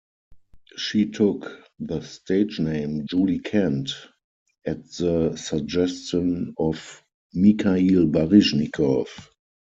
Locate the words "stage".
2.01-2.57